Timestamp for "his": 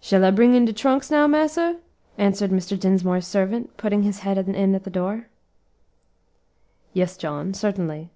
4.04-4.20